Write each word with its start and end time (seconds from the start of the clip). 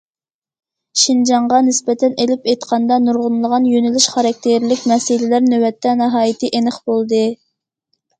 شىنجاڭغا 0.99 1.57
نىسبەتەن 1.65 2.15
ئېلىپ 2.23 2.47
ئېيتقاندا، 2.53 2.97
نۇرغۇنلىغان 3.03 3.67
يۆنىلىش 3.73 4.07
خاراكتېرلىك 4.13 4.87
مەسىلىلەر 4.93 5.45
نۆۋەتتە 5.51 5.93
ناھايىتى 6.01 6.51
ئېنىق 6.61 6.81
بولدى. 6.89 7.21